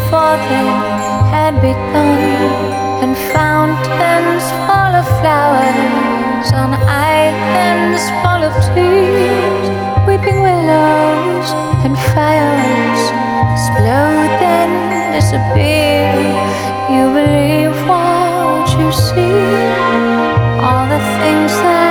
[0.00, 0.68] before they
[1.34, 2.20] had begun,
[3.04, 9.66] and fountains full of flowers on islands full of trees,
[10.06, 11.48] weeping willows
[11.84, 13.02] and fires
[13.52, 14.70] explode then
[15.16, 16.08] disappear.
[16.94, 19.44] You believe what you see,
[20.64, 21.89] all the things that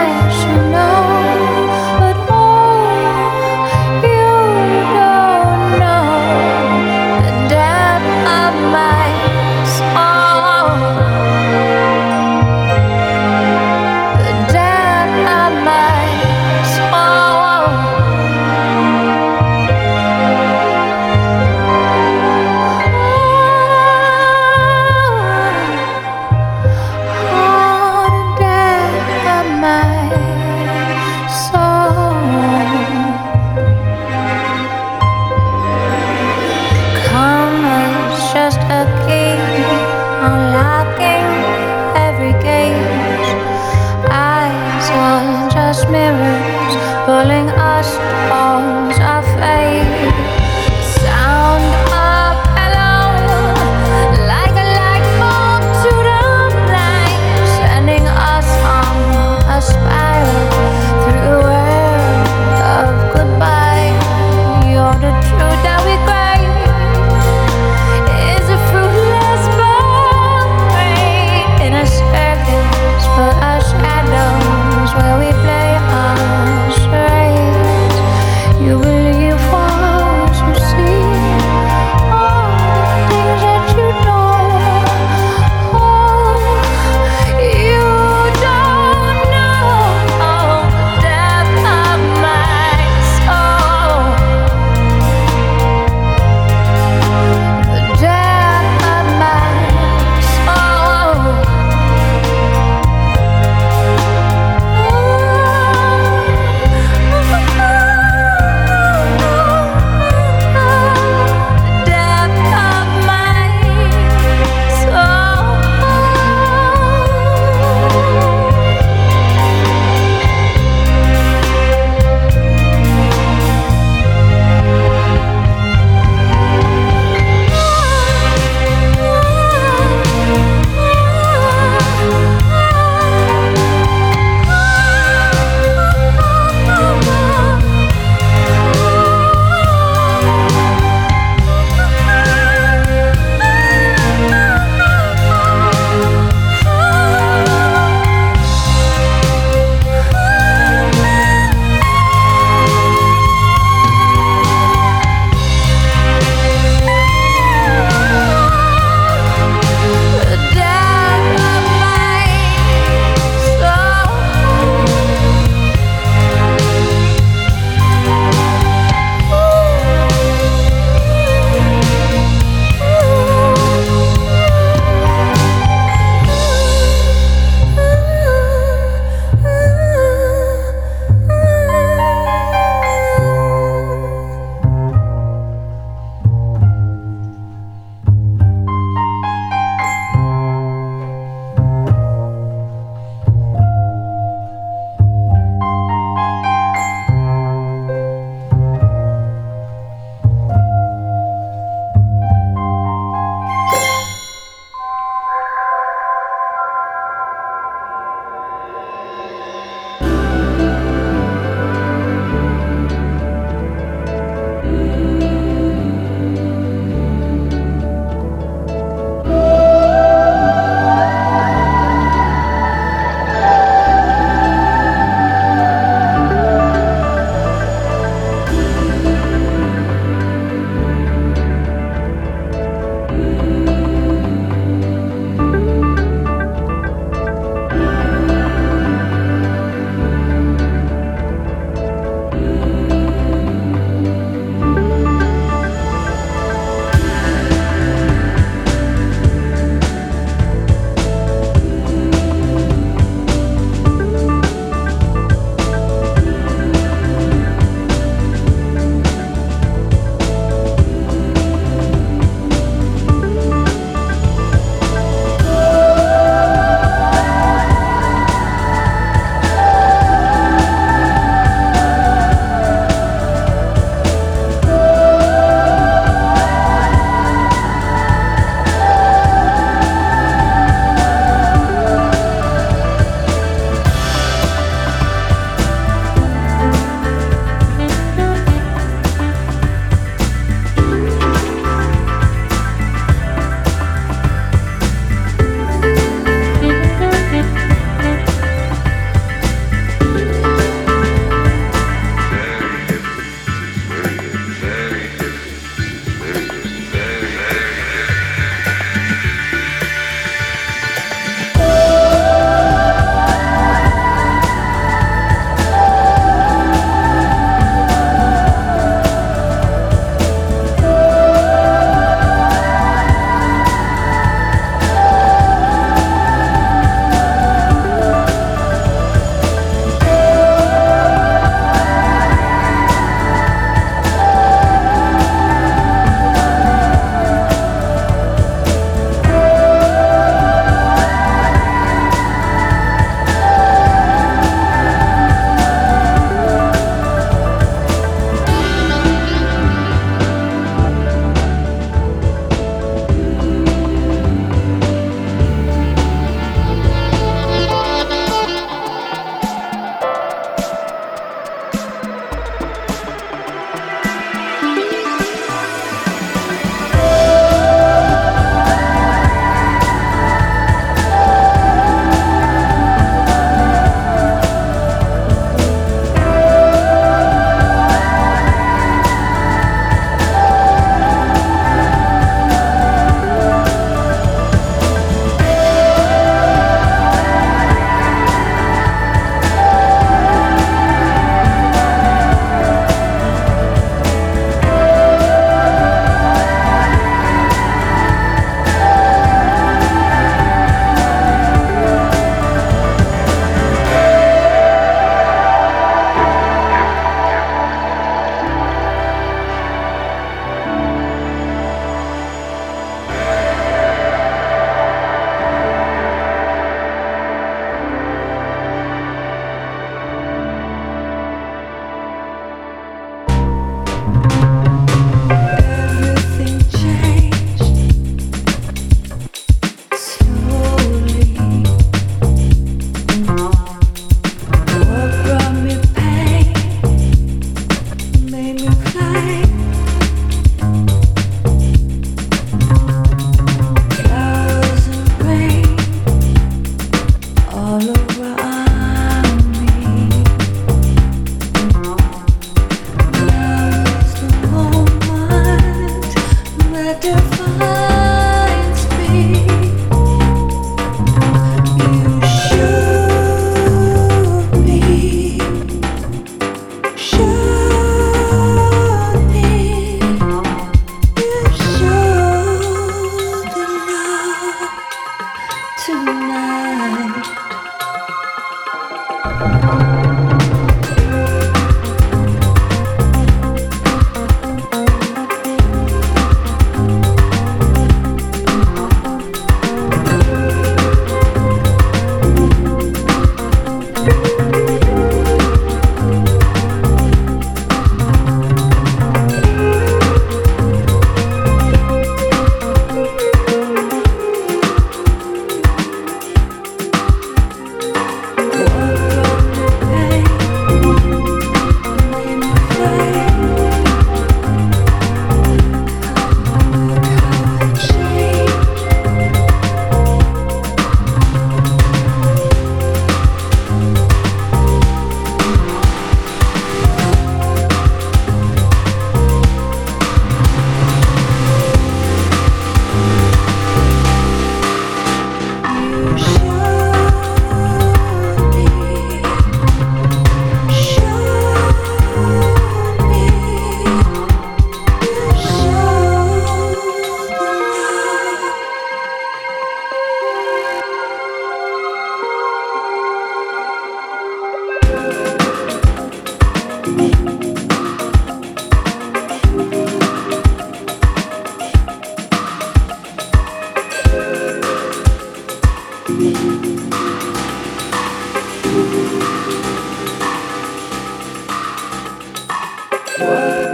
[573.22, 573.69] world.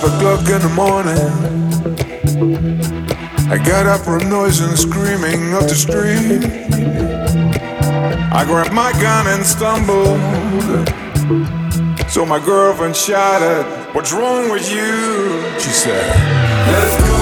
[0.00, 1.18] The morning.
[3.50, 6.44] I got up from noise and screaming up the street.
[8.32, 10.18] I grabbed my gun and stumbled.
[12.10, 15.42] So my girlfriend shouted, What's wrong with you?
[15.60, 16.04] She said,
[16.66, 17.13] Let it go,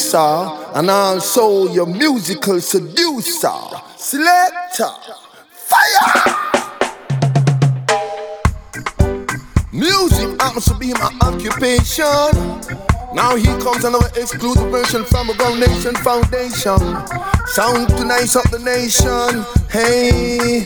[0.00, 3.48] producer and also your musical seducer.
[3.96, 4.88] Selector,
[5.52, 6.36] fire!
[9.72, 12.04] Music happens to be my occupation.
[13.14, 16.78] Now here comes another exclusive version from a Ground Nation Foundation.
[17.46, 19.44] Sound to nice up the nation.
[19.68, 20.64] Hey,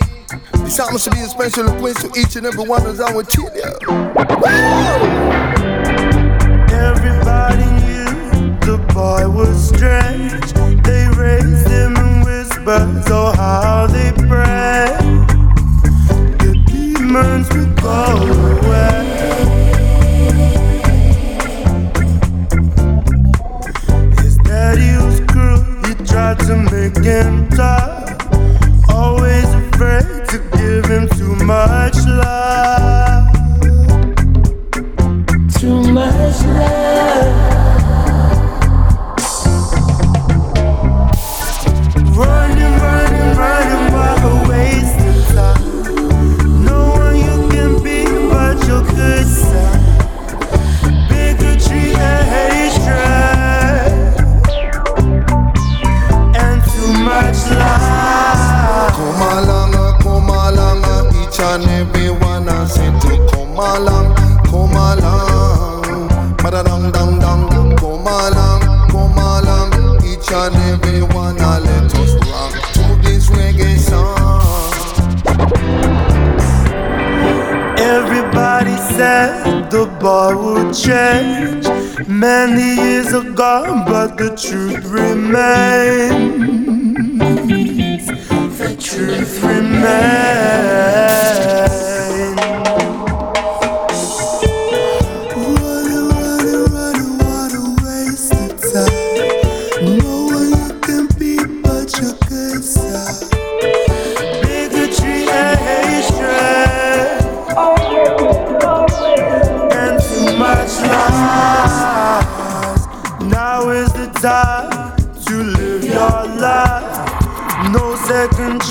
[0.64, 3.74] this happens to be a special request to each and every one would tell you.
[6.70, 7.73] Everybody
[8.94, 10.52] boy was strange.
[10.84, 15.00] They raised him in whispers, oh how they prayed.
[16.38, 18.04] The demons would go
[18.54, 19.02] away.
[24.22, 28.14] His daddy was cruel, he tried to make him tough.
[28.88, 33.26] Always afraid to give him too much love.
[35.58, 36.83] Too much love.
[79.70, 81.66] The bar would change.
[82.08, 86.54] Many years gone, but the truth remains
[88.64, 89.84] the truth remains.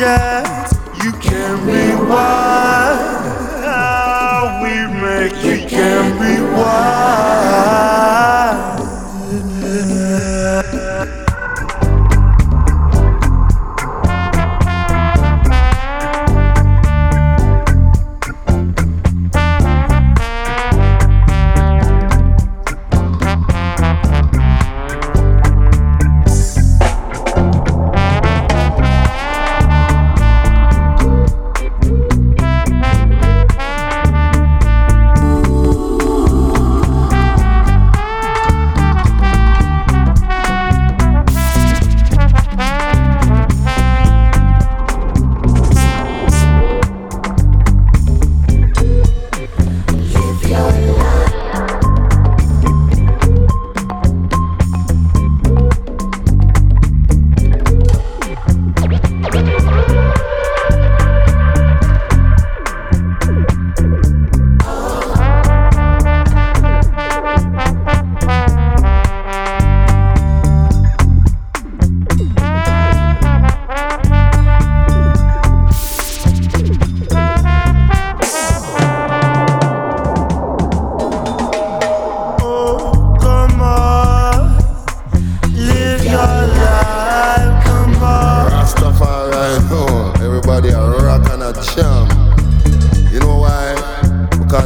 [0.03, 0.42] Second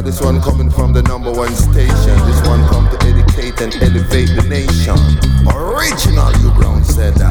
[0.08, 2.16] This one coming from the number one station.
[2.24, 4.96] This one come to educate and elevate the nation.
[5.54, 7.27] Original, you brown said that.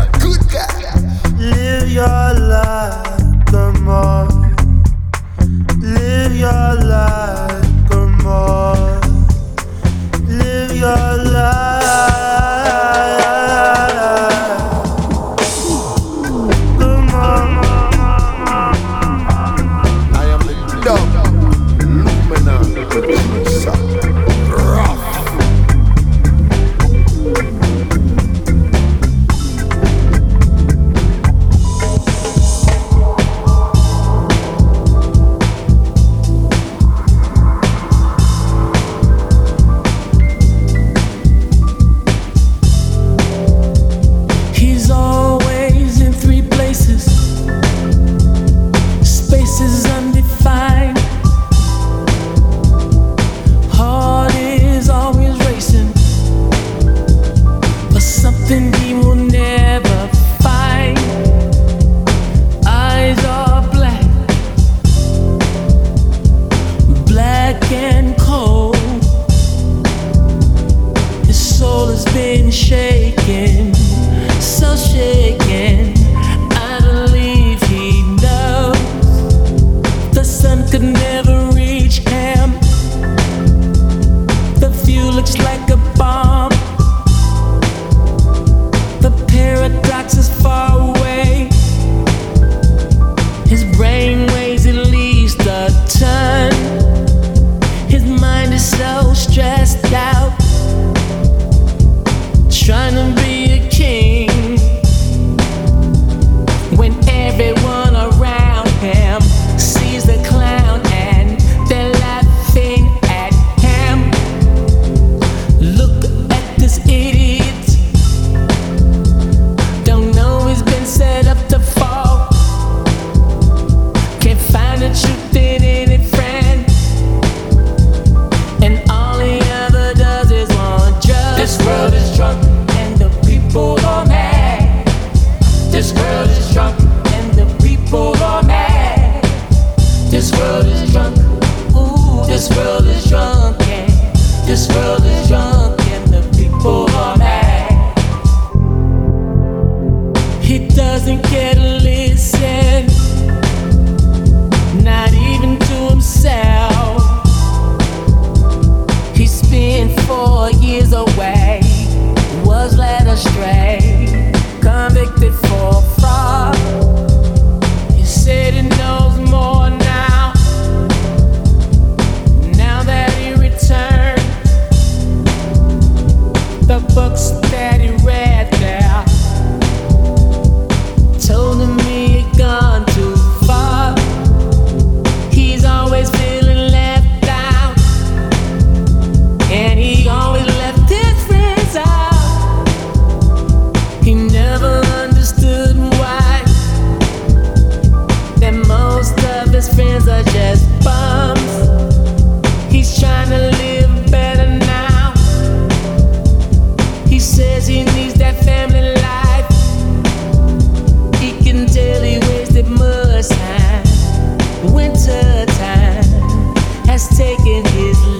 [217.28, 218.17] Yeah.